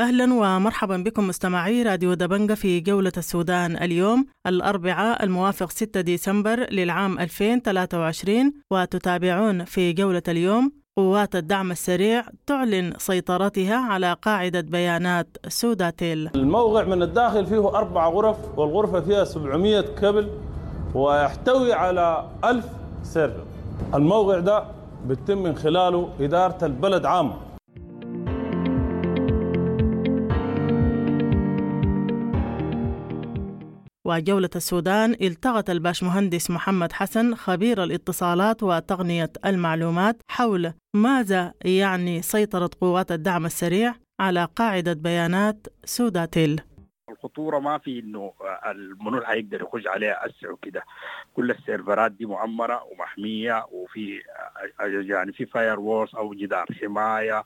[0.00, 3.76] أهلا ومرحبا بكم مستمعي راديو دبنجة في جولة السودان.
[3.76, 12.92] اليوم الأربعاء الموافق 6 ديسمبر للعام 2023 وتتابعون في جولة اليوم قوات الدعم السريع تعلن
[12.98, 16.30] سيطرتها على قاعدة بيانات سوداتيل.
[16.34, 20.28] الموقع من الداخل فيه أربع غرف والغرفة فيها 700 كيبل
[20.94, 22.66] ويحتوي على ألف
[23.02, 23.44] server.
[23.94, 24.64] الموقع ده
[25.04, 27.49] بيتم من خلاله إدارة البلد عامة
[34.10, 43.12] وجولة السودان التغت الباشمهندس محمد حسن خبير الاتصالات وتقنية المعلومات حول ماذا يعني سيطرة قوات
[43.12, 46.60] الدعم السريع على قاعدة بيانات سوداتيل.
[47.10, 48.32] الخطورة ما في إنه
[48.70, 50.82] المنور هيقدر يخش عليها أسرع وكده.
[51.34, 54.20] كل ال servers دي معمره ومحمية وفي
[55.08, 57.44] يعني في firewalls أو جدار حماية.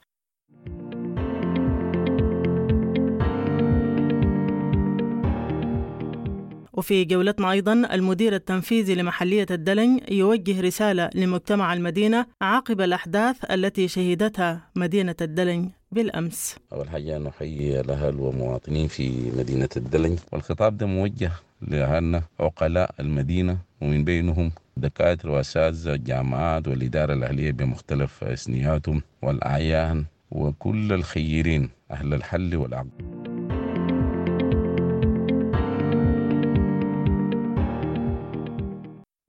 [6.77, 14.61] وفي جولتنا أيضا المدير التنفيذي لمحلية الدلن يوجه رسالة لمجتمع المدينة عقب الأحداث التي شهدتها
[14.77, 16.57] مدينة الدلن بالأمس.
[16.73, 20.17] أول حاجة نحيي الأهل ومواطنين في مدينة الدلن.
[20.33, 21.33] والخطاب ده موجه
[21.69, 31.71] لأهلنا عقلاء المدينة ومن بينهم دكاترة وأساتذة الجامعات والإدارة الأهلية بمختلف أسنياتهم والأعيان وكل الخيرين
[31.91, 33.34] أهل الحل والعقد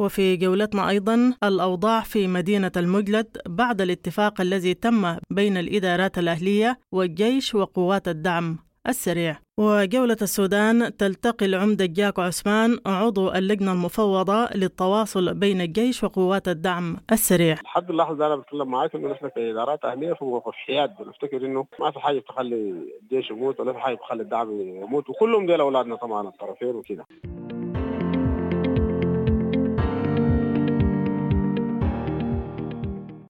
[0.05, 7.55] وفي جولتنا أيضا الأوضاع في مدينة المجلد بعد الاتفاق الذي تم بين الإدارات الأهلية والجيش
[7.55, 9.39] وقوات الدعم السريع.
[9.59, 17.55] وجولة السودان تلتقي العمدة جاكو عثمان عضو اللجنة المفوضة للتواصل بين الجيش وقوات الدعم السريع.
[17.63, 21.99] لحد اللحظة أنا بتكلم معاك إنه نحن كإدارات أهلية في حياد بنفتكر إنه ما في
[21.99, 22.55] حاجة تخلي
[23.03, 25.09] الجيش يموت ولا في حاجة تخلي الدعم يموت.
[25.09, 27.05] وكلهم ديل أولادنا طبعا الطرفين وكده.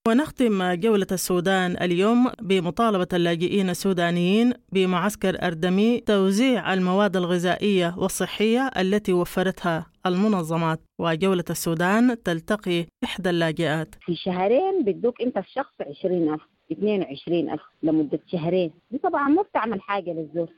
[0.07, 9.85] ونختم جولة السودان اليوم بمطالبة اللاجئين السودانيين بمعسكر أردمي توزيع المواد الغذائية والصحية التي وفرتها
[10.05, 13.95] المنظمات وجولة السودان تلتقي إحدى اللاجئات.
[14.01, 18.71] في شهرين بدوك أنت الشخص 20000 22000 لمدة شهرين.
[18.91, 20.49] دي طبعا ما بتعمل حاجة للزول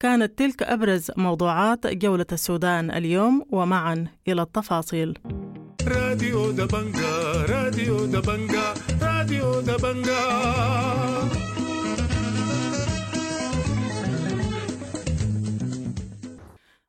[0.00, 5.18] كانت تلك أبرز موضوعات جولة السودان اليوم ومعا إلى التفاصيل.
[5.86, 10.24] راديو دبنجا راديو دبنجا راديو دبنجا.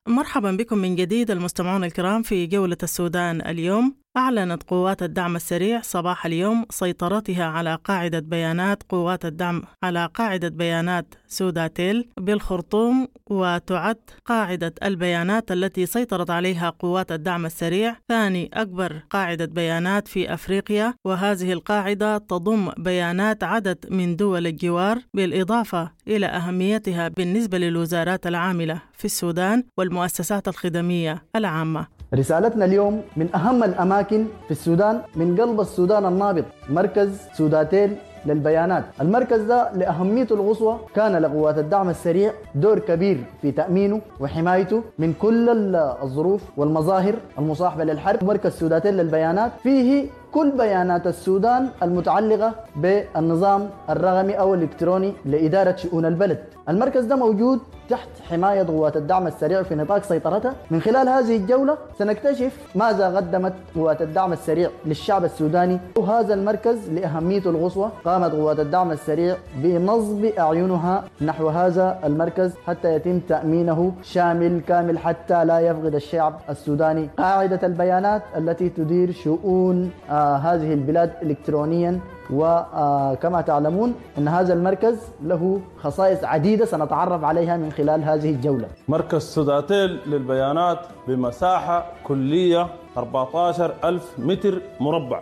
[0.08, 3.96] مرحبا بكم من جديد المستمعون الكرام في جولة السودان اليوم.
[4.16, 11.14] أعلنت قوات الدعم السريع صباح اليوم سيطرتها على قاعدة بيانات قوات الدعم على قاعدة بيانات
[11.28, 17.96] سوداتيل بالخرطوم وتعد قاعدة البيانات التي سيطرت عليها قوات الدعم السريع.
[18.08, 25.92] ثاني أكبر قاعدة بيانات في أفريقيا وهذه القاعدة تضم بيانات عدد من دول الجوار بالإضافة
[26.08, 31.95] إلى أهميتها بالنسبة للوزارات العاملة في السودان والمؤسسات الخدمية العامة.
[32.14, 37.96] رسالتنا اليوم من أهم الأماكن في السودان من قلب السودان النابض مركز سوداتيل
[38.26, 38.84] للبيانات.
[39.00, 45.48] المركز ده لأهميته القصوى كان لقوات الدعم السريع دور كبير في تأمينه وحمايته من كل
[45.76, 48.24] الظروف والمظاهر المصاحبة للحرب.
[48.24, 56.38] مركز سوداتيل للبيانات فيه كل بيانات السودان المتعلقة بالنظام الرقمي أو الإلكتروني لإدارة شؤون البلد.
[56.68, 60.54] المركز ده موجود تحت حماية قوات الدعم السريع في نطاق سيطرتها.
[60.70, 65.78] من خلال هذه الجولة سنكتشف ماذا قدمت قوات الدعم السريع للشعب السوداني.
[65.96, 67.90] وهذا المركز لأهميته القصوى.
[68.04, 75.44] قامت قوات الدعم السريع بنصب أعينها نحو هذا المركز حتى يتم تأمينه شامل كامل حتى
[75.44, 84.28] لا يفقد الشعب السوداني قاعدة البيانات التي تدير شؤون هذه البلاد إلكترونيا وكما تعلمون أن
[84.28, 88.68] هذا المركز له خصائص عديدة سنتعرف عليها من خلال هذه الجولة.
[88.88, 90.78] مركز سوداتيل للبيانات
[91.08, 92.66] بمساحة كلية
[92.96, 95.20] 14 ألف متر مربع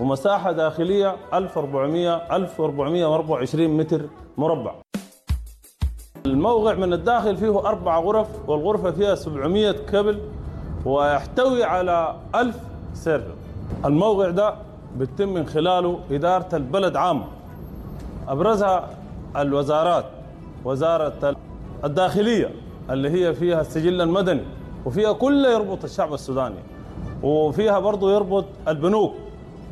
[0.00, 4.02] ومساحة داخلية 1400 1424 متر
[4.38, 4.74] مربع.
[6.26, 10.20] الموقع من الداخل فيه أربع غرف والغرفة فيها 700 كبل
[10.84, 12.56] ويحتوي على 1000
[12.94, 13.41] سيرفر.
[13.84, 14.54] الموقع ده
[14.96, 17.24] بتتم من خلاله إدارة البلد عامة
[18.28, 18.88] أبرزها
[19.36, 20.04] الوزارات
[20.64, 21.36] وزارة
[21.84, 22.50] الداخلية
[22.90, 24.42] اللي هي فيها السجل المدني
[24.86, 26.58] وفيها كل يربط الشعب السوداني
[27.22, 29.12] وفيها برضو يربط البنوك.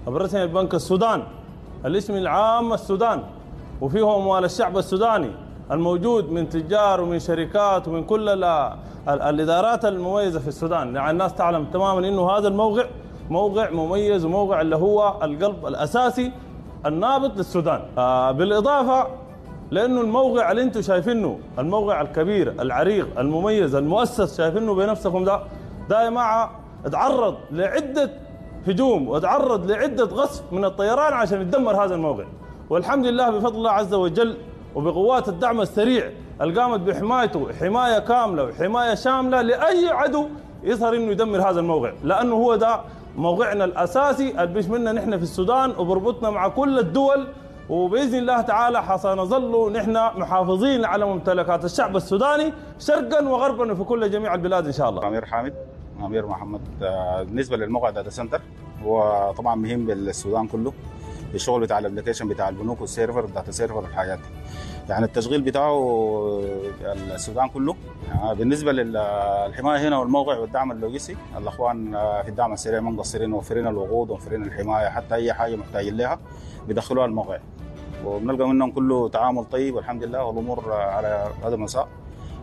[0.08, 1.23] الرسمي البنك السودان
[1.85, 3.23] الاسم العام السودان
[3.81, 5.31] وفيه أموال الشعب السوداني
[5.70, 8.44] الموجود من تجار ومن شركات ومن كل ال
[9.08, 10.96] ال الإدارات المميزة في السودان.
[10.96, 12.85] يعني الناس تعلم تماما إنه هذا الموقع
[13.31, 16.32] موقع مميز وموقع اللي هو القلب الأساسي
[16.87, 17.82] النابض للسودان.
[17.99, 19.06] آه بالإضافة
[19.71, 25.41] لأنه الموقع اللي أنتم شايفينه الموقع الكبير العريق المميز المؤسس شايفينه بنفسكم ده
[25.88, 26.50] ده يا جماعة
[26.87, 28.11] اتعرض لعدة
[28.69, 32.25] هجوم وتعرض لعدة غصب من الطيران عشان يدمر هذا الموقع.
[32.71, 34.37] والحمد لله بفضل الله عز وجل
[34.75, 36.11] وبقوات الدعم السريع
[36.41, 40.27] اللي قامت بحمايته حماية كاملة وحماية شاملة لأي عدو
[40.65, 41.93] يظهر إنه يدمر هذا الموقع.
[42.05, 42.81] لأنه هو ده
[43.20, 47.26] موقعنا الأساسي اللي بيش منا نحن في السودان وبربطنا مع كل الدول
[47.69, 54.34] وبإذن الله تعالى حسنظل نحن محافظين على ممتلكات الشعب السوداني شرقا وغربا وفي كل جميع
[54.34, 55.08] البلاد إن شاء الله.
[55.08, 55.55] أمير حامد
[56.05, 58.41] أمير محمد آه، بالنسبة للموقع data center
[58.84, 60.72] هو طبعا مهم بالسودان كله
[61.34, 64.25] الشغل بتاع ال application بتاع البنوك وال server ال data server والحاجات دي
[64.88, 66.41] يعني التشغيل بتاعه
[67.15, 67.77] السودان كله.
[68.09, 71.93] يعني بالنسبة للحمايه هنا والموقع والدعم اللوجستي الأخوان
[72.23, 76.19] في الدعم السريع ما مقصرين موفرين الوقود موفرين الحماية حتى أي حاجة محتاجين لها
[76.69, 77.38] بيدخلوها الموقع.
[78.05, 81.88] وبنلقى منهم كله تعامل طيب والحمد لله والأمور على هذا المسار.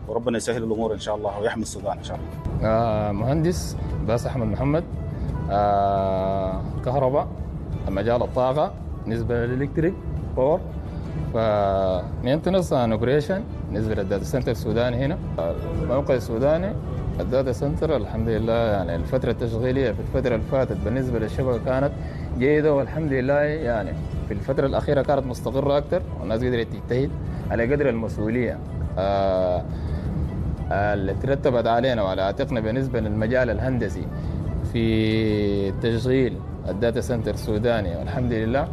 [0.08, 2.68] وربنا يسهل الأمور إن شاء الله ويحمي السودان إن شاء الله.
[2.70, 3.76] آه مهندس
[4.06, 4.84] باش أحمد محمد
[5.50, 7.28] آه كهرباء
[7.88, 8.72] مجال الطاقة
[9.04, 9.94] بالنسبة لل electric
[10.36, 10.60] power.
[11.34, 15.18] ف maintenance and operation بالنسبة لل data center السوداني هنا.
[15.82, 16.72] الموقع السوداني
[17.20, 21.90] ال data center الحمد لله يعني الفترة التشغيلية في الفترة اللي فاتت بالنسبة للشبكة كانت
[22.38, 23.90] جيدة والحمد لله يعني
[24.28, 27.10] في الفترة الأخيرة كانت مستقرة أكثر والناس قدرت تجتهد
[27.50, 28.58] على قدر المسؤولية.
[28.98, 29.62] آه
[30.70, 34.06] اللي ترتبت علينا وعلى عاتقنا بالنسبة للمجال الهندسي
[34.72, 36.36] في تشغيل
[36.68, 38.68] ال data center السوداني والحمد لله.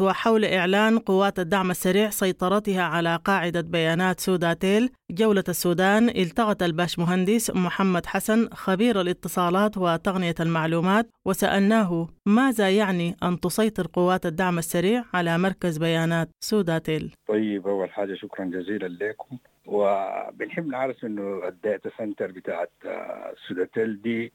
[0.00, 4.90] وحول إعلان قوات الدعم السريع سيطرتها على قاعدة بيانات سوداتيل.
[5.10, 13.40] جولة السودان التقت الباش مهندس محمد حسن خبير الاتصالات وتقنية المعلومات وسألناه ماذا يعني أن
[13.40, 19.36] تسيطر قوات الدعم السريع على مركز بيانات سوداتيل؟ طيب أول حاجة شكرا جزيلا لكم.
[19.66, 22.70] وبنحب نعرف إنه ال data center بتاعت
[23.48, 24.32] سوداتيل دي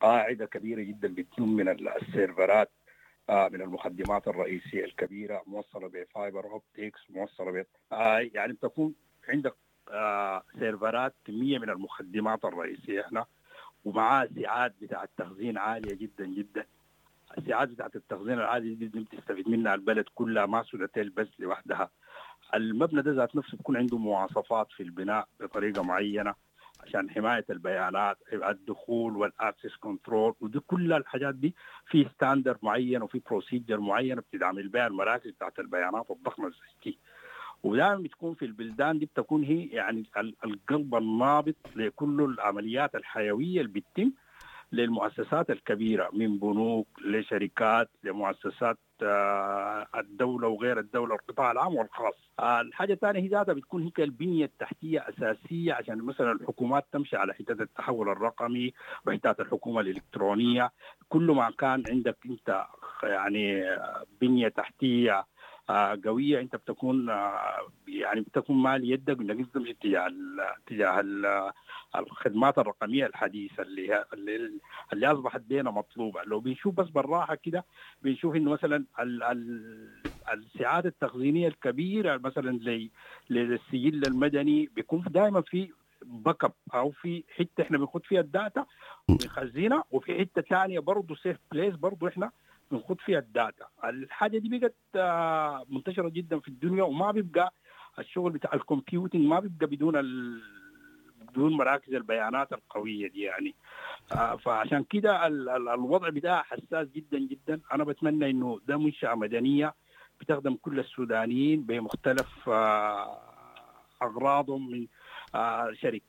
[0.00, 2.70] قاعدة كبيرة جدا بتكون من ال servers
[3.30, 7.66] من المخدمات الرئيسية الكبيرة موصلة ب fiber optics موصلة ب
[8.34, 8.94] يعني بتكون
[9.28, 9.54] عندك
[10.58, 13.26] servers كميه من المخدمات الرئيسية هنا
[13.84, 16.66] ومعها سعات بتاعت تخزين عالية جدا جدا.
[17.38, 21.90] السعات بتاعت التخزين العالية جدا بتستفيد منها البلد كلها ما سوداتيل بس لوحدها.
[22.54, 26.34] المبنى ده ذات نفسه بيكون عنده مواصفات في البناء بطريقة معينة.
[26.88, 31.54] عشان حماية البيانات الدخول وال access control ودي كل الحاجات دي
[31.86, 36.50] في standard معين وفي procedure معينه بتدعم بها المراكز بتاعت البيانات الضخمة
[36.84, 36.94] زي
[37.62, 40.04] ودائما بتكون في البلدان دي بتكون هي يعني
[40.44, 44.12] القلب النابض لكل العمليات الحيوية اللي بتتم
[44.72, 48.78] للمؤسسات الكبيرة من بنوك لشركات لمؤسسات
[49.96, 52.14] الدولة وغير الدولة القطاع العام والخاص.
[52.40, 57.62] الحاجة الثانية هي ذاتها بتكون هي البنية التحتية أساسية عشان مثلا الحكومات تمشي على حتة
[57.62, 58.72] التحول الرقمي
[59.06, 60.70] وحته الحكومة الإلكترونية
[61.08, 62.64] كل ما كان عندك أنت
[63.02, 63.64] يعني
[64.20, 65.24] بنية تحتية
[66.04, 67.08] قوية أنت بتكون
[67.88, 70.08] يعني بتكون مال يدك انت تمشي تجاه
[70.66, 71.00] تجاه
[71.96, 74.04] الخدمات الرقمية الحديثة اللي
[74.92, 76.22] اللي, أصبحت بينا مطلوبة.
[76.22, 77.64] لو بنشوف بس بالراحة كده
[78.02, 79.22] بنشوف إنه مثلا ال
[80.86, 82.50] التخزينية الكبيرة مثلا
[83.30, 85.70] للسجل المدني بيكون دائما في
[86.04, 88.66] backup أو في حتة إحنا بنخد فيها ال data
[89.08, 92.30] بنخزنها وفي حتة ثانية برضه safe place برضه إحنا
[92.70, 93.66] بنخد فيها ال data.
[93.84, 94.74] الحاجة دي بقت
[95.70, 97.52] منتشرة جدا في الدنيا وما بيبقى
[97.98, 100.40] الشغل بتاع ال computing ما بيبقى بدون ال...
[101.38, 103.54] بدون مراكز البيانات القوية دي يعني.
[104.44, 105.48] فعشان كده ال...
[105.48, 105.68] ال...
[105.68, 107.60] الوضع بتاعها حساس جدا جدا.
[107.72, 109.74] أنا بتمنى إنه ده منشأة مدنية
[110.20, 112.48] بتخدم كل السودانيين بمختلف
[114.02, 114.86] أغراضهم من
[115.74, 116.02] شركات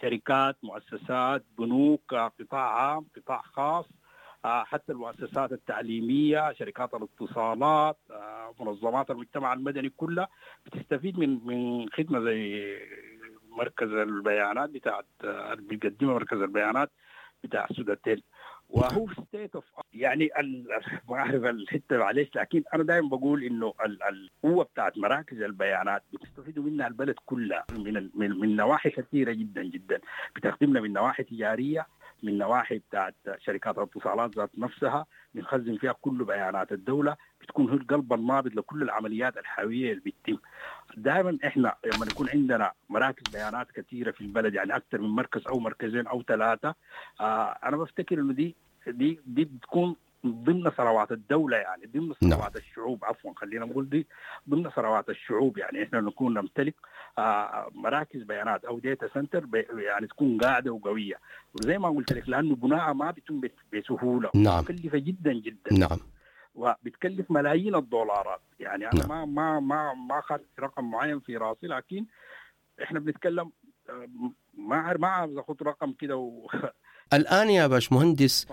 [0.00, 3.84] شركات مؤسسات بنوك قطاع عام قطاع خاص
[4.44, 7.98] حتى المؤسسات التعليمية شركات الاتصالات
[8.60, 10.28] منظمات المجتمع المدني كلها
[10.66, 12.76] بتستفيد من من خدمة زي
[13.56, 15.06] مركز البيانات بتاعت
[15.58, 16.90] بيقدمها مركز البيانات
[17.44, 18.22] بتاع سوداتيل
[18.68, 20.30] وهو state of يعني
[21.08, 26.64] ما أعرف الحتة معلش لكن أنا دائما بقول إنه ال- القوه بتاعت مراكز البيانات بتستفيدوا
[26.64, 30.00] منها البلد كلها من من, من نواحي كثيرة جدا جدا.
[30.36, 31.86] بتخدمنا من نواحي تجارية
[32.22, 38.12] من نواحي بتاعت شركات الاتصالات ذات نفسها بنخزن فيها كل بيانات الدولة بتكون هي القلب
[38.12, 40.38] النابض لكل العمليات الحيوية اللي بتتم.
[40.96, 45.58] دائما إحنا لما يكون عندنا مراكز بيانات كثيرة في البلد يعني أكثر من مركز أو
[45.58, 46.74] مركزين أو ثلاثة
[47.20, 52.30] آه أنا بفتكر إنه دي دي دي بتكون ضمن ثروات الدولة يعني ضمن نعم.
[52.30, 54.06] ثروات الشعوب عفوا خلينا نقول دي
[54.48, 56.74] ضمن ثروات الشعوب يعني إحنا نكون نمتلك
[57.18, 59.44] آه مراكز بيانات أو data center
[59.78, 61.14] يعني تكون قاعدة وقوية
[61.54, 63.40] وزي ما قلت لك لأنه بناءها ما بيتم
[63.72, 64.60] بسهولة نعم.
[64.60, 65.98] مكلفه جدا جدا نعم
[66.54, 69.08] وبتكلف ملايين الدولارات يعني أنا نعم.
[69.08, 72.06] ما ما ما ما أخذت رقم معين في راسي لكن
[72.82, 73.50] إحنا بنتكلم
[73.90, 74.08] آه،
[74.54, 76.46] ما ما عاوز اخذ رقم كده و...
[77.12, 78.46] الآن يا باشمهندس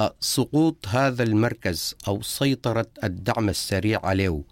[0.00, 4.42] آه، سقوط هذا المركز أو سيطرة الدعم السريع عليه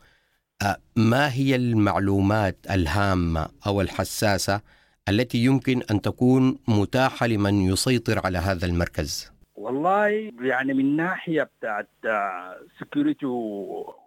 [0.63, 4.61] آه، ما هي المعلومات الهامة أو الحساسة
[5.09, 10.09] التي يمكن أن تكون متاحة لمن يسيطر على هذا المركز؟ والله
[10.41, 11.89] يعني من ناحية بتاعت
[12.81, 13.27] security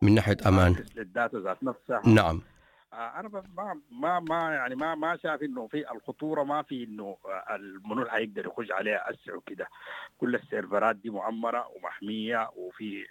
[0.01, 0.75] من ناحية أمان.
[0.95, 2.35] لل data ذات نفسها نعم.
[2.35, 2.54] آه،
[2.95, 7.17] أنا ب- ما ما ما يعني ما ما شايف إنه في الخطورة ما في إنه
[7.25, 9.67] آه، المنو هيقدر يخش عليها أسرع وكده.
[10.17, 13.05] كل السيرفرات دي مأمنة ومحمية وفي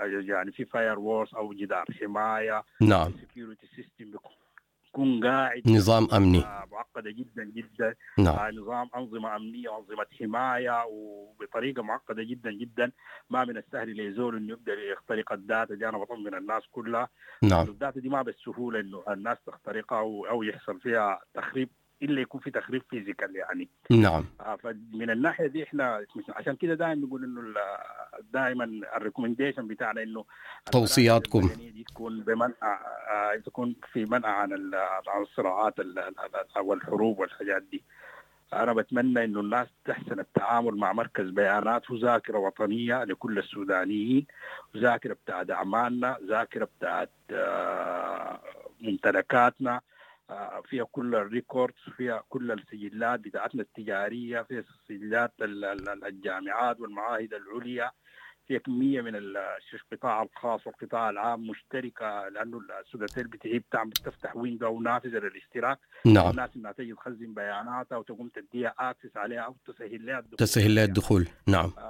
[0.00, 2.62] آه، يعني في firewalls أو جدار حماية.
[2.80, 3.12] نعم.
[3.22, 4.10] security system
[4.90, 6.38] بيكون قاعد نظام أمني.
[6.38, 7.94] آه، معقدة جدا جدا.
[8.18, 8.34] نعم.
[8.34, 12.92] آه، نظام أنظمة أمنية وانظمه حماية وبطريقة معقدة جدا جدا.
[13.30, 17.08] ما من السهل لي زول إنه يقدر يخترق ال data دي أنا بطمن الناس كلها.
[17.42, 17.66] نعم.
[17.68, 21.68] ال data دي ما بالسهوله إنه الناس تخترقها أو يحصل فيها تخريب.
[22.02, 23.68] إلا يكون في تخريب physical يعني.
[23.90, 24.24] نعم.
[24.40, 27.54] آه، فمن الناحية دي إحنا عشان كده دائما نقول إنه
[28.32, 28.64] دائما
[28.96, 30.24] ال recommendation بتاعنا إنه
[30.72, 31.48] توصياتكم.
[31.88, 32.52] تكون بمنع
[33.12, 34.74] آه، تكون في منع عن ال-
[35.08, 36.14] عن الصراعات ال- ال-
[36.56, 37.82] ال- والحروب والحاجات دي.
[38.52, 44.26] أنا بتمنى إنه الناس تحسن التعامل مع مركز بيانات وذاكرة وطنية لكل السودانيين
[44.76, 48.40] ذاكره بتاعت أعمالنا ذاكرة بتاعت آه،
[48.80, 49.80] ممتلكاتنا آه،
[50.68, 57.34] فيها كل ال records فيها كل السجلات بتاعتنا التجارية فيها سجلات ال- ال- الجامعات والمعاهد
[57.34, 57.90] العليا.
[58.46, 59.36] فيها كمية من ال-
[59.74, 65.78] القطاع الخاص والقطاع العام مشتركة لأنه السوداتيل بتعيب تعمل تفتح window أو نافذه للاشتراك.
[66.06, 66.30] نعم.
[66.30, 70.36] الناس إنها تجي تخزن بياناتها وتقوم تديها access عليها أو تسهل لها الدخول.
[70.38, 71.28] تسهيل الدخول.
[71.48, 71.72] نعم.
[71.78, 71.89] آه، آه،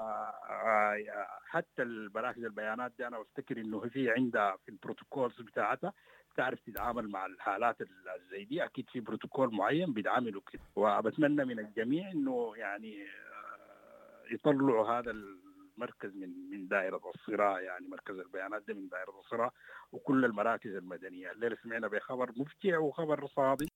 [1.51, 5.93] حتى المراكز البيانات دي أنا بفتكر إنه في عندها في ال protocols بتاعتها
[6.37, 7.89] تعرف تتعامل مع الحالات ال-
[8.31, 10.63] زي دي أكيد في بروتوكول معين بيتعاملوا كده.
[10.77, 18.19] وبتمنى من الجميع إنه يعني آه، يطلعوا هذا المركز من من دائرة الصراع يعني مركز
[18.19, 19.53] البيانات ده من دائرة الصراع
[19.93, 21.31] وكل المراكز المدنية.
[21.33, 23.67] الليلة سمعنا بخبر مفجع وخبر صادم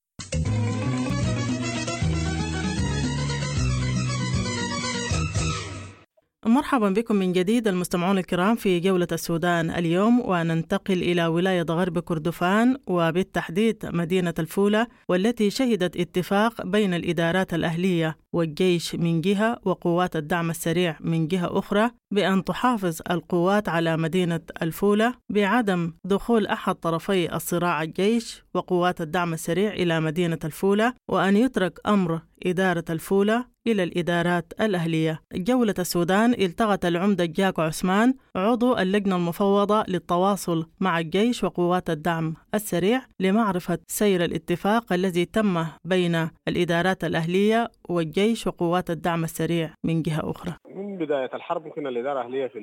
[6.46, 12.76] مرحبا بكم من جديد المستمعون الكرام في جولة السودان اليوم وننتقل إلى ولاية غرب كردفان
[12.86, 20.96] وبالتحديد مدينة الفولة والتي شهدت اتفاق بين الإدارات الأهلية والجيش من جهة وقوات الدعم السريع
[21.00, 28.44] من جهة أخرى بأن تحافظ القوات على مدينة الفولة بعدم دخول أحد طرفي الصراع الجيش
[28.54, 35.20] وقوات الدعم السريع إلى مدينة الفولة وأن يترك أمر إدارة الفولة إلى الإدارات الأهلية.
[35.34, 43.00] جولة السودان التغت العمدة جاكو عثمان عضو اللجنة المفوضة للتواصل مع الجيش وقوات الدعم السريع
[43.20, 49.74] لمعرفة سير الاتفاق الذي تم بين الإدارات الأهلية والجيش وقوات الدعم السريع.
[49.84, 50.54] من جهة أخرى.
[50.74, 52.58] من بداية الحرب يمكن الإدارة الأهلية في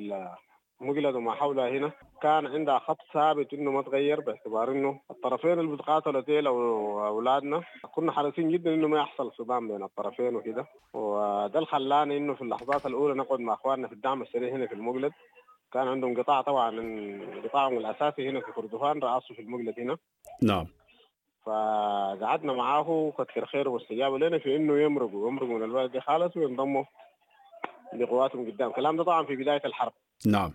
[0.82, 1.92] المجلد وما حولها هنا.
[2.22, 7.62] كان عندها خط ثابت إنه ما تغير باعتبار إنه الطرفين اللي بيتقاتلوا ديل أو أولادنا
[7.94, 10.66] كنا حريصين جدا إنه ما يحصل صدام بين الطرفين وكده.
[10.94, 14.74] وده اللي خلانا إنه في اللحظات الأولى نقعد مع إخواننا في الدعم السريع هنا في
[14.74, 15.12] المجلد.
[15.72, 16.70] كان عندهم قطاع طبعا
[17.44, 19.96] قطاعهم الأساسي هنا في كردفان رأسه في المجلد هنا.
[20.42, 20.66] نعم.
[21.46, 26.84] فقعدنا معاه كتر خير واستجابوا لنا في إنه يمرقوا يمرقوا من البلد دي خالص وينضموا
[27.94, 28.68] لقواتهم قدام.
[28.70, 29.92] الكلام ده طبعا في بداية الحرب.
[30.26, 30.52] نعم.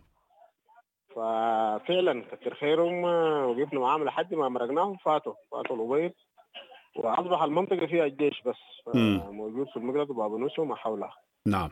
[1.18, 3.04] ففعلا كتر خيرهم
[3.50, 6.12] وقفنا معاهم لحد ما مرقناهم فاتوا فاتوا الأبيض.
[6.96, 8.56] وأصبح المنطقة فيها الجيش بس.
[8.96, 9.32] آه،.
[9.32, 11.14] موجود في المقلد وباب نوسة وما حولها.
[11.46, 11.70] نعم.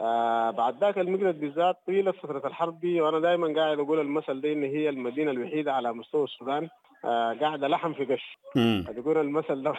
[0.00, 4.52] آه بعد ذاك المقلد بالذات طيلة فترة الحرب دي وأنا دائما قاعد أقول المثل ده
[4.52, 6.68] إن هي المدينة الوحيدة على مستوى السودان.
[7.04, 8.38] آه قاعدة لحم في قش.
[8.56, 8.84] مم.
[8.96, 9.74] تقول المثل ده.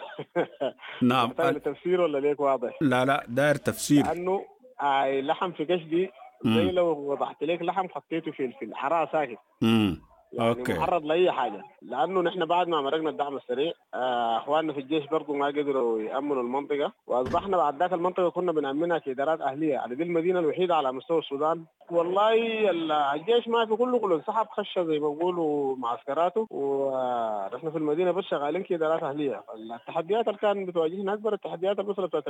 [1.02, 1.32] نعم.
[1.38, 4.06] لتفسير ولا ليك واضح؟ لا لا داير تفسير.
[4.06, 4.44] لأنه
[4.82, 6.10] آه لحم في قش دي
[6.44, 6.70] زي.
[6.70, 10.02] لو وضعت لك لحم حطيته في الحراره ساكت امم
[10.32, 10.74] يعني أوكي.
[10.78, 15.34] معرض لأي حاجة لأنه نحن بعد ما مرقنا الدعم السريع آه، أخواننا في الجيش برضو
[15.34, 20.38] ما قدروا يأمنوا المنطقة وأصبحنا بعد ذاك المنطقة كنا بنأمنها كإدارات أهلية يعني دي المدينة
[20.38, 21.64] الوحيدة على مستوى السودان.
[21.90, 22.34] والله
[22.70, 28.10] ال- الجيش ما في كله كله انسحب خش زي ما بيقولوا معسكراته ونحن في المدينة
[28.10, 29.42] بس شغالين كإدارات أهلية.
[29.54, 32.28] التحديات اللي كان بتواجهنا أكبر التحديات المساله بتاعت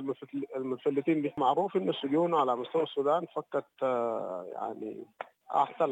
[0.57, 1.33] المتفلتين دي.
[1.37, 5.05] معروف إن السجون على مستوى السودان فكت آه، يعني
[5.55, 5.85] أحسن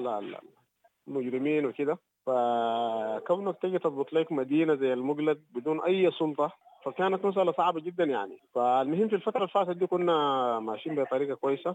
[1.09, 1.99] المجرمين وكده.
[2.27, 6.53] فكونك تجي تضبط لك مدينة زي المقلد بدون أي سلطة
[6.85, 8.39] فكانت مسألة صعبة جدا يعني.
[8.55, 11.75] فالمهم في الفترة اللي فاتت دي كنا ماشيين بطريقة كويسة.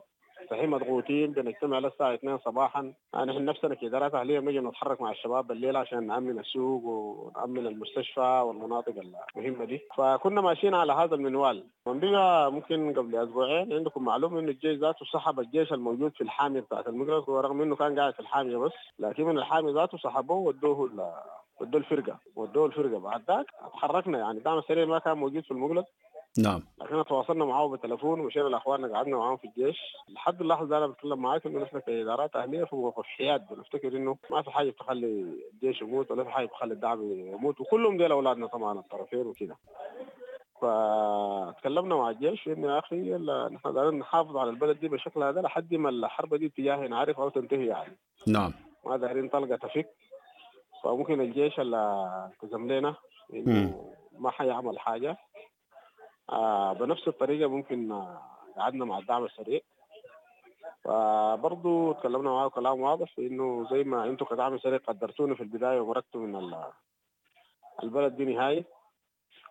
[0.50, 2.94] صحيح مضغوطين بنجتمع للساعة 2 صباحا.
[3.14, 8.44] يعني نحن نفسنا كإدارات أهلية بنجي نتحرك مع الشباب بالليل عشان نأمن السوق ونأمن المستشفى
[8.46, 8.94] والمناطق
[9.36, 9.82] المهمة دي.
[9.98, 11.64] فكنا ماشيين على هذا المنوال.
[11.88, 16.60] من بقى ممكن قبل أسبوعين عندكم معلومة إنه الجيش ذاته سحب الجيش الموجود في الحامية
[16.60, 20.90] بتاعت المقلد ورغم إنه كان قاعد في الحامية بس لكن من الحامي ذاته سحبوه ودوه
[21.62, 25.86] ودوه الفرقة ودوه الفرقة بعد ذاك تحركنا يعني دعم السريع ما كان موجود في المقلد
[26.38, 26.64] نعم.
[26.82, 29.78] لكن تواصلنا معاه بالتليفون ومشينا لاخواننا قعدنا معاهم في الجيش.
[30.10, 34.42] لحد اللحظة أنا بتكلم معاك انه نحن كإدارات أهلية في في حياد بنفتكر إنه ما
[34.42, 37.62] في حاجة بتخلي الجيش يموت ولا في حاجة بتخلي الدعم يموت.
[37.62, 39.56] وكلهم ديل أولادنا طبعا الطرفين وكده.
[40.62, 43.14] فتكلمنا مع الجيش إنه يا أخي
[43.56, 47.30] نحن قاعدين نحافظ على البلد دي بالشكل هذا لحد ما الحرب دي اتجاهي نعرف أو
[47.30, 47.98] تنتهي يعني.
[48.28, 48.54] نعم.
[48.86, 49.90] ما دايرين طلقة تفك.
[50.84, 52.96] فممكن الجيش اللي التزم لنا.
[53.34, 55.18] إنه ما حيعمل حاجة.
[56.30, 58.22] آه بنفس الطريقة ممكن آه،
[58.58, 59.60] قعدنا مع الدعم السريع.
[60.84, 66.22] فبرضه تكلمنا معاه كلام واضح إنه زي ما أنتم كدعم سريع قدرتونا في البداية ومرقتوا
[66.22, 66.64] من ال-
[67.84, 68.66] البلد دي نهائي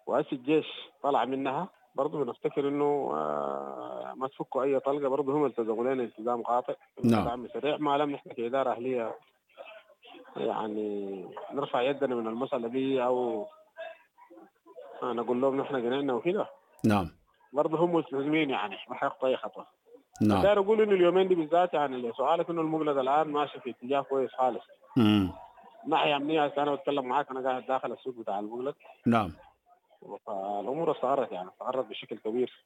[0.07, 0.67] وهسه الجيش
[1.03, 1.69] طلع منها.
[1.95, 5.09] برضه بنفتكر إنه آه، ما تفكوا أي طلقة.
[5.09, 7.25] برضه هم التزموا لنا التزام قاطع نعم.
[7.25, 7.77] دعم سريع.
[7.77, 9.15] ما لم نحن كاداره أهلية
[10.41, 13.47] يعني نرفع يدنا من المسألة دي أو
[15.03, 16.47] نقول لهم نحن قنعنا وكده.
[16.85, 17.11] نعم.
[17.53, 19.67] برضه هم ملتزمين يعني ما حيخطوا أي خطوه
[20.21, 20.43] نعم.
[20.43, 24.31] داير أقول إنه اليومين دي بالذات يعني سؤالك إنه المقلد الآن ماشي في اتجاه كويس
[24.33, 24.65] خالص.
[24.97, 25.33] مم.
[25.87, 28.75] ناحيه أمنية؟ هسه أنا بتكلم معاك أنا قاعد داخل السوق بتاع المقلد
[29.07, 29.33] نعم.
[30.27, 32.65] فالأمور استقرت يعني استقرت بشكل كبير.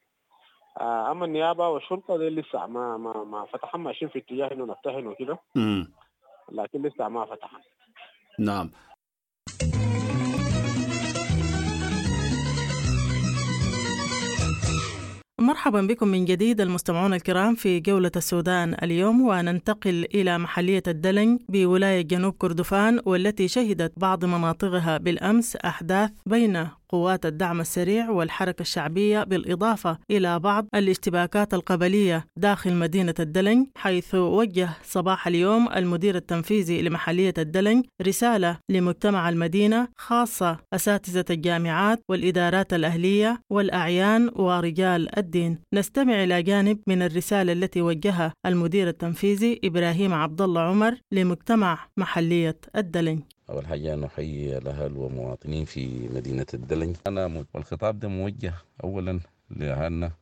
[0.81, 5.07] آه، أما النيابة والشرطة دي لسه ما ما ما فتحوا ماشيين في اتجاه إنه نفتحن
[5.07, 5.39] وكده.
[5.55, 5.93] مم.
[6.53, 7.57] لكن لسه ما فتحن
[8.39, 8.71] نعم.
[15.41, 22.01] مرحبا بكم من جديد المستمعون الكرام في جولة السودان اليوم وننتقل إلى محلية الدلنج بولاية
[22.03, 29.99] جنوب كردفان والتي شهدت بعض مناطقها بالأمس أحداث بين قوات الدعم السريع والحركة الشعبية بالإضافة
[30.11, 37.85] إلى بعض الاشتباكات القبلية داخل مدينة الدلنج حيث وجه صباح اليوم المدير التنفيذي لمحلية الدلنج
[38.03, 45.59] رسالة لمجتمع المدينة خاصة أساتذة الجامعات والإدارات الأهلية والأعيان ورجال الدين.
[45.75, 52.59] نستمع إلى جانب من الرسالة التي وجهها المدير التنفيذي إبراهيم عبد الله عمر لمجتمع محلية
[52.77, 53.23] الدلنج.
[53.53, 56.97] أول حاجة نحيي الأهل ومواطنين في مدينة الدلنج.
[57.07, 60.13] أنا والخطاب ده موجه أولا لأهلنا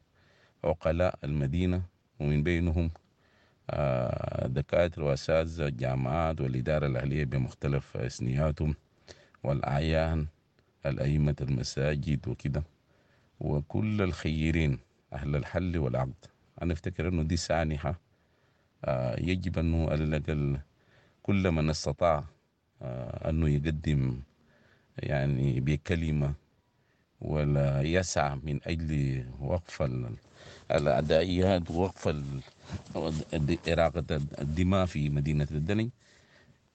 [0.65, 1.83] عقلاء المدينة
[2.21, 2.91] ومن بينهم
[3.71, 8.75] آه، دكاترة وأساتذة الجامعات والإدارة الأهلية بمختلف أسنياتهم
[9.45, 10.27] والأعيان
[10.87, 12.63] الأئمة المساجد وكده.
[13.41, 14.79] وكل الخيرين
[15.13, 16.25] أهل الحل والعقد.
[16.63, 18.01] أنا أفتكر أنه دي سانحة
[18.85, 20.59] آه، يجب أنه على الأقل
[21.23, 22.25] كل من استطاع
[22.83, 24.21] أنه يقدم
[24.99, 26.35] يعني بكلمة
[27.21, 30.17] ولا يسعى من أجل وقف ال-
[30.71, 32.17] الأعدائيات ووقف
[33.69, 34.05] إراقة
[34.41, 35.91] الدماء في مدينة الدلنج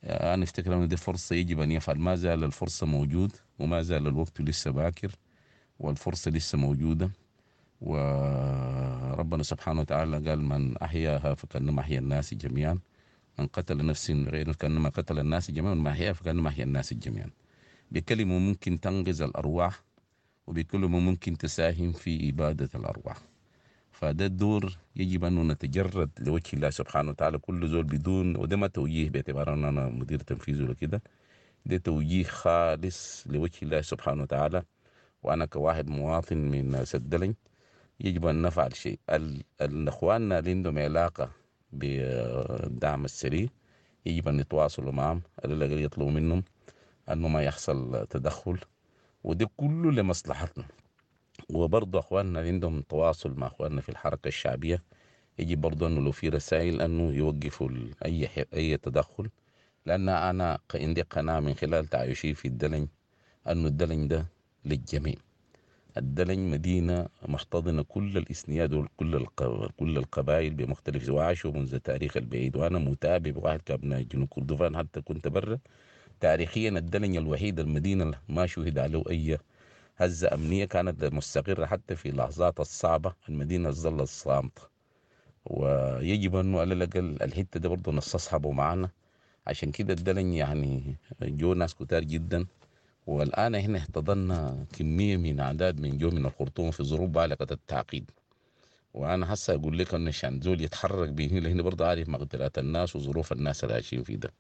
[0.03, 1.97] آه، أنا أفتكر أن دي فرصة يجب أن يفعل.
[1.99, 5.11] ما زال الفرصة موجود وما زال الوقت لسه باكر
[5.79, 7.11] والفرصة لسه موجودة.
[7.81, 12.79] وربنا سبحانه وتعالى قال من أحياها فكأنما أحيا الناس جميعا.
[13.39, 17.29] من قتل نفس غير كأنما قتل الناس جميعا ما أحياها فكأنما أحيا الناس جميعا.
[17.91, 19.83] بكلمة ممكن تنقذ الأرواح
[20.47, 23.17] وبكلمة ممكن تساهم في إبادة الأرواح.
[23.91, 27.37] فده الدور يجب أن نتجرد لوجه الله سبحانه وتعالى.
[27.37, 31.01] كل زول بدون وده ما توجيه باعتبار أن أنا مدير تنفيذي ولا كده
[31.65, 34.63] ده توجيه خالص لوجه الله سبحانه وتعالى.
[35.23, 37.33] وأنا كواحد مواطن من سدلن
[37.99, 38.99] يجب أن نفعل شيء.
[39.09, 41.31] ال- الأخواننا اللي عندهم علاقة
[41.79, 43.47] بالدعم السريع.
[44.05, 46.43] يجب أن يتواصلوا معهم على الأقل يطلبوا منهم
[47.11, 48.57] أنه ما يحصل تدخل.
[49.23, 50.65] وده كله لمصلحتنا.
[51.49, 54.83] وبرضه أخواننا عندهم تواصل مع أخواننا في الحركة الشعبية.
[55.39, 57.69] يجب برضو أنه لو في رسائل أنه يوقفوا
[58.05, 59.29] ح- أي تدخل.
[59.85, 62.87] لأن أنا ق- عندي قناعه من خلال تعايشي في الدلن
[63.47, 64.25] أنه الدلن ده
[64.65, 65.15] للجميع.
[65.97, 69.25] الدلن مدينة محتضنة كل الإسنياد وكل.
[69.77, 72.55] كل القبائل بمختلف وعاشوا منذ تاريخ البعيد.
[72.55, 75.59] وأنا متابع واحد كابناء جنوب كردفان حتى كنت برا.
[76.19, 79.37] تاريخيا الدلن الوحيد المدينة ما شهد عليه أي
[79.97, 83.13] هزة أمنية كانت مستقرة حتى في اللحظات الصعبة.
[83.29, 84.61] المدينة ظلت صامتة
[85.45, 88.89] ويجب أنه على الأقل الحتة دي برضه نستصحبه معانا.
[89.47, 92.45] عشان كده الدلن يعني جو ناس كتار جدا.
[93.07, 98.11] والآن هنا احتضنا كمية من أعداد من جو من الخرطوم في ظروف بالغة التعقيد.
[98.93, 103.31] وأنا هسه أقول لك أن عشان زول يتحرك به لأن برضه عارف مقدرات الناس وظروف
[103.31, 104.33] الناس اللي عايشين في ده.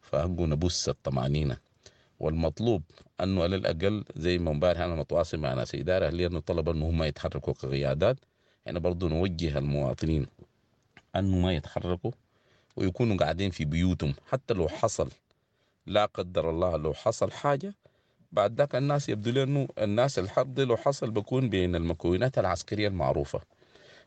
[0.00, 1.56] فهقوا نبص الطمأنينة.
[2.20, 2.82] والمطلوب
[3.20, 6.90] أنه على الأقل زي ما امبارح أنا متواصل مع ناس إدارة أهلية أنه طلب أنه
[6.90, 8.16] هم يتحركوا كقيادات
[8.66, 10.26] يعني برضه نوجه المواطنين
[11.16, 12.10] أنه ما يتحركوا
[12.76, 14.14] ويكونوا قاعدين في بيوتهم.
[14.30, 15.10] حتى لو حصل
[15.86, 17.74] لا قدر الله لو حصل حاجة
[18.34, 23.40] بعد ذاك الناس يبدو لي إنه الناس الحرب لو حصل بكون بين المكونات العسكرية المعروفة.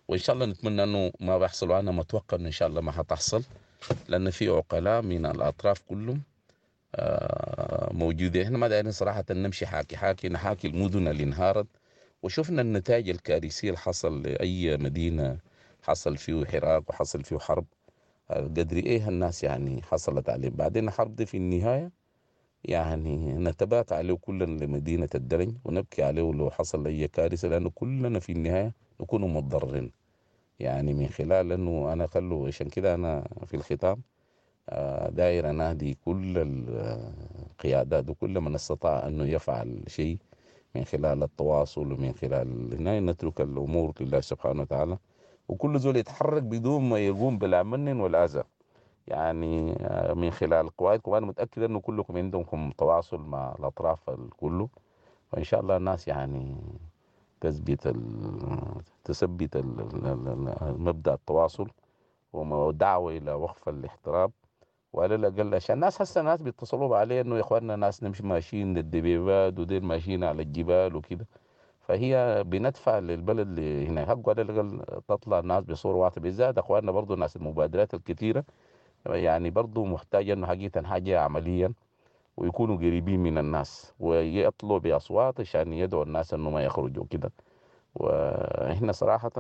[0.07, 3.43] وإن شاء الله نتمنى إنه ما بيحصل وأنا متوقع إن شاء الله ما حتحصل
[4.07, 6.21] لأن في عقلاء من الأطراف كلهم
[6.95, 8.41] آه، موجودين.
[8.43, 11.67] إحنا ما دايرين صراحة نمشي حاكي حاكي نحاكي المدن اللي انهارت.
[12.23, 15.37] وشفنا النتائج الكارثية اللي حصل لأي مدينة
[15.83, 17.65] حصل فيه حراك وحصل فيه حرب.
[18.31, 20.49] آه، قدر إيه الناس يعني حصلت عليه.
[20.49, 21.91] بعدين الحرب دي في النهاية
[22.63, 28.31] يعني نتباكى عليه كلنا لمدينة الدرج ونبكي عليه لو حصل أي كارثة لأنه كلنا في
[28.31, 29.91] النهاية نكون متضررين.
[30.59, 34.01] يعني من خلال أنه أنا خلو عشان كده أنا في الختام
[34.69, 40.17] آه، داير أنادي كل القيادات وكل من استطاع أنه يفعل شيء
[40.75, 44.97] من خلال التواصل ومن خلال هنا نترك الأمور لله سبحانه وتعالى.
[45.47, 48.43] وكل زول يتحرك بدون ما يقوم بالعمل والأذى.
[49.07, 54.67] يعني آه، من خلال قواعدكم وأنا متاكد إنه كلكم عندكم تواصل مع الأطراف الكل
[55.33, 56.55] وإن شاء الله الناس يعني
[57.41, 57.95] تثبت
[59.03, 59.57] تثبت
[60.77, 61.67] مبدأ التواصل
[62.33, 64.31] ودعوة إلى وقف الاحتراب.
[64.93, 69.59] وعلى الأقل عشان الناس هسه ناس بيتصلوا عليه إنه يا إخواننا ناس نمشي ماشيين للدبيبات
[69.59, 71.27] ودير ماشيين على الجبال وكده.
[71.81, 77.15] فهي بندفع للبلد اللي هنا حقه على الأقل تطلع الناس بصوره واحدة بالذات إخواننا برضه
[77.15, 78.43] ناس المبادرات الكثيرة
[79.15, 81.73] يعني برضو محتاج إنه حقيقة حاجة عمليا
[82.37, 87.31] ويكونوا قريبين من الناس ويطلعوا بأصوات عشان يدعوا الناس إنه ما يخرجوا كده
[87.95, 89.31] وإحنا صراحة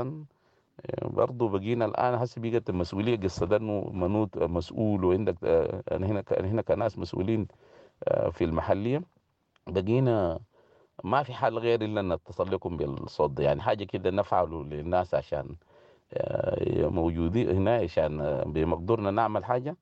[1.01, 6.61] برضو بقينا الآن هسه بقت المسؤولية قصة ده إنه منوط مسؤول وعندك آه، هنا هنا
[6.61, 7.47] كناس مسؤولين
[8.07, 9.01] آه، في المحلية
[9.67, 10.39] بقينا
[11.03, 13.43] ما في حل غير إلا إن نتصل لكم بالصوت ده.
[13.43, 15.55] يعني حاجة كده نفعله للناس عشان آه،
[16.89, 19.77] موجودين هنا عشان آه، بمقدورنا نعمل حاجة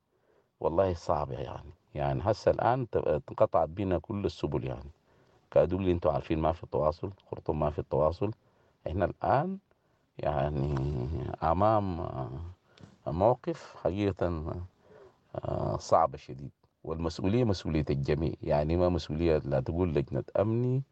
[0.60, 1.70] والله صعب يعني.
[1.94, 4.90] يعني هسه الآن ت- انقطعت بينا كل السبل يعني.
[5.50, 8.30] كادوا اللي أنتوا عارفين ما في تواصل خرطوم ما في التواصل.
[8.86, 9.58] إحنا الآن
[10.18, 10.74] يعني
[11.42, 12.30] أمام آه،
[13.06, 14.54] موقف حقيقة
[15.34, 16.50] آه، صعب شديد.
[16.84, 18.32] والمسؤولية مسؤولية الجميع.
[18.42, 20.82] يعني ما مسؤولية لا تقول لجنة أمني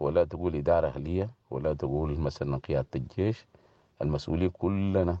[0.00, 3.46] ولا تقول إدارة أهلية ولا تقول مثلا قيادة الجيش.
[4.02, 5.18] المسؤولية كلنا.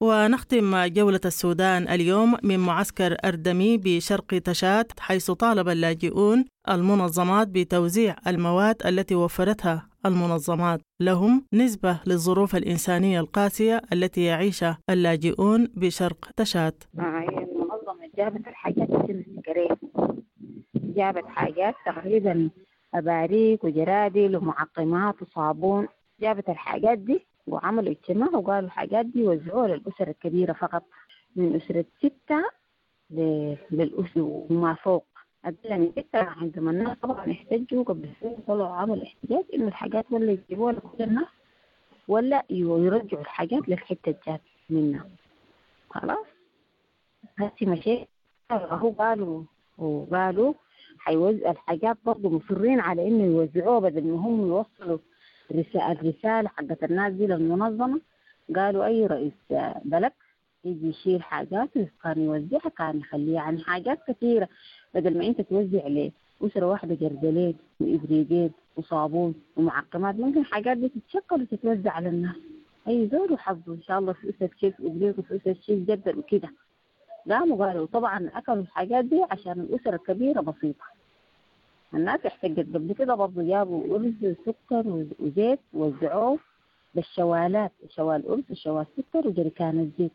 [0.00, 8.86] ونختم جولة السودان اليوم من معسكر أردمي بشرق تشات حيث طالب اللاجئون المنظمات بتوزيع المواد
[8.86, 10.80] التي وفرتها المنظمات.
[11.00, 19.68] لهم نسبة للظروف الإنسانية القاسية التي يعيشها اللاجئون بشرق تشات المنظمة جابت الحاجات السكرين
[20.98, 22.50] جابت حاجات تقريبا
[22.94, 25.88] أباريك وجرادل ومعقمات وصابون.
[26.20, 30.82] جابت الحاجات دي وعملوا اجتماع وقالوا الحاجات دي وزعوها للأسر الكبيرة فقط
[31.36, 32.44] من أسرة ستة
[33.70, 35.06] للأسر وما فوق.
[35.44, 40.32] أقل من ستة عندما الناس طبعا احتجوا قبل سنة طلعوا عملوا احتجاج إنه الحاجات ولا
[40.32, 41.28] يجيبوها لكل الناس
[42.08, 45.06] ولا يرجعوا الحاجات للحتة الجات منها.
[45.90, 46.26] خلاص؟
[47.38, 48.08] هسي مشيت
[48.52, 49.42] هو قالوا
[49.78, 50.52] وقالوا
[50.98, 54.98] حيوزع الحاجات برضه مصرين على إنه يوزعوها بدل ما هم يوصلوا
[55.52, 58.00] رسالة الرسالة حقت الناس دي للمنظمة.
[58.56, 59.32] قالوا أي رئيس
[59.84, 60.12] بلد
[60.64, 61.68] يجي يشيل حاجات
[62.02, 64.48] كان يوزعها كان يخليها يعني حاجات كثيرة.
[64.94, 71.90] بدل ما أنت توزع لأسرة واحدة جردلين وإبريقين وصابون ومعقمات ممكن حاجات دي تتشكل وتتوزع
[71.90, 72.36] على الناس.
[72.88, 76.48] أي زول وحظه إن شاء الله في أسرة شيف إبريق وفي أسرة شيف جردل وكده.
[77.30, 80.84] قاموا قالوا طبعا أكلوا الحاجات دي عشان الأسرة الكبيرة بسيطة.
[81.94, 86.38] الناس احتجت قبل كده برضه جابوا أرز وسكر وزيت وزعوه
[86.94, 87.72] بالشوالات.
[87.88, 90.12] شوال أرز وشوال سكر وجريكان الزيت.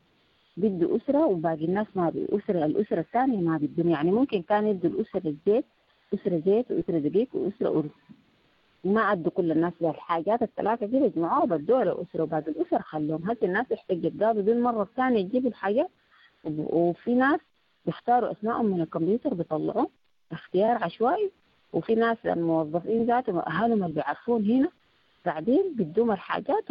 [0.58, 5.28] بده أسرة وباقي الناس ما أسرة الأسرة الثانية ما بدهم يعني ممكن كان يدوا الأسرة
[5.30, 5.66] الزيت
[6.14, 7.90] أسرة زيت وأسرة دقيق وأسرة أرز.
[8.84, 13.30] ما عدوا كل الناس بالحاجات الثلاثة دي يجمعوها بدوها لأسرة وباقي الأسر خلوهم.
[13.32, 15.90] هسه الناس احتجت قالوا دي المرة الثانية يجيبوا الحاجات
[16.48, 17.40] وفي ناس
[17.86, 19.86] بيختاروا أسمائهم من الكمبيوتر بيطلعوا
[20.32, 21.32] اختيار عشوائي
[21.74, 24.70] وفي ناس الموظفين ذاتهم أهلهم اللي بيعرفون هنا
[25.26, 26.66] قاعدين بدوم الحاجات.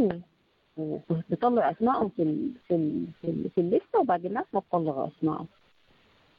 [0.76, 5.46] وبيطلعوا أسمائهم في ال في ال في, ال في الليستة وباقي الناس ما بيطلعوا أسمائهم.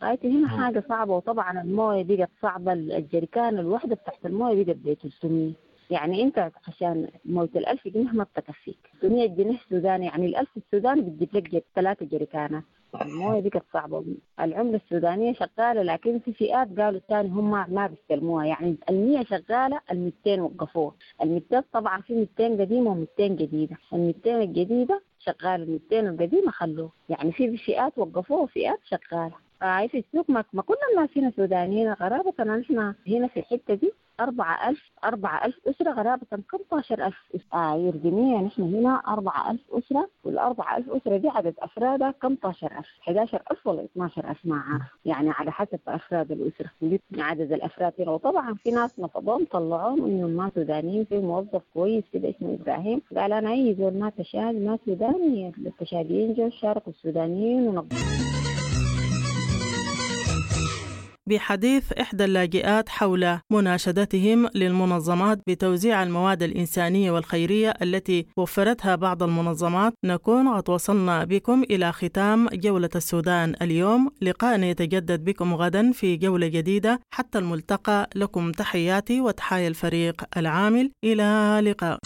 [0.03, 5.51] غايتي هنا حاجة صعبة وطبعا الموية بقت صعبة الجريكان الواحده بتاعت الموية بقت ب 300
[5.89, 8.77] يعني أنت عشان مويه ال 1000 جنيه ما بتكفيك.
[8.99, 12.63] 600 جنيه سوداني يعني ال 1000 السوداني بتجيب لك ثلاثة جريكانات.
[13.01, 14.05] الموية بقت صعبة.
[14.39, 18.45] العملة السودانية شغالة لكن في فئات قالوا الثاني هم ما بيستلموها.
[18.45, 20.93] يعني ال 100 شغالة ال 200 وقفوها.
[21.23, 23.77] ال 200 طبعا في 200 قديمة و200 جديدة.
[23.93, 26.91] ال 200 الجديدة شغالة ال 200 القديمة خلوها.
[27.09, 29.35] يعني في فئات وقفوها وفئات شغالة.
[29.61, 32.43] آه في السوق ما, كل الناس هنا سودانيين غرابة.
[32.43, 33.93] نحن هنا في الحتة دي.
[34.19, 37.15] أربعة ألف أربعة ألف أسرة غرابة كم؟ طاشر ألف
[37.53, 42.67] آه يردنية نحن هنا أربعة ألف أسرة والأربعة ألف أسرة دي عدد أفرادها كم؟ طاشر
[42.77, 42.87] ألف.
[43.01, 44.83] 11 ألف ولا 12 ألف؟ ما عارف.
[45.05, 46.69] يعني على حسب أفراد الأسرة.
[47.17, 48.11] عدد الأفراد هنا.
[48.11, 53.01] وطبعا في ناس نفضهم طلعوهم إنهم ما سودانيين في موظف كويس كده اسمه إبراهيم.
[53.17, 58.42] قال أنا أي زول ما تشاد ما سوداني التشاديين جو شاركوا السودانيين ونظموا
[61.29, 70.47] بحديث إحدى اللاجئات حول مناشدتهم للمنظمات بتوزيع المواد الإنسانية والخيرية التي وفرتها بعض المنظمات نكون
[70.47, 74.09] قد وصلنا بكم إلى ختام جولة السودان اليوم.
[74.21, 76.99] لقاء يتجدد بكم غدا في جولة جديدة.
[77.13, 80.91] حتى الملتقى لكم تحياتي وتحايا الفريق العامل.
[81.03, 81.99] إلى لقاء